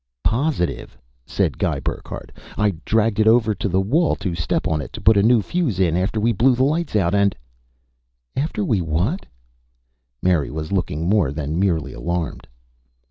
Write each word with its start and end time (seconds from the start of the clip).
"Positive!" 0.23 0.97
said 1.27 1.59
Guy 1.59 1.79
Burckhardt. 1.79 2.31
"I 2.57 2.73
dragged 2.85 3.19
it 3.19 3.27
over 3.27 3.53
to 3.53 3.69
the 3.69 3.79
wall 3.79 4.15
to 4.15 4.33
step 4.33 4.67
on 4.67 4.81
it 4.81 4.91
to 4.93 4.99
put 4.99 5.15
a 5.15 5.21
new 5.21 5.43
fuse 5.43 5.79
in 5.79 5.95
after 5.95 6.19
we 6.19 6.31
blew 6.31 6.55
the 6.55 6.63
lights 6.63 6.95
out 6.95 7.13
and" 7.13 7.35
"After 8.45 8.65
we 8.65 8.81
what?" 8.81 9.27
Mary 10.19 10.49
was 10.49 10.71
looking 10.71 11.07
more 11.07 11.31
than 11.31 11.59
merely 11.59 11.93
alarmed. 11.93 12.47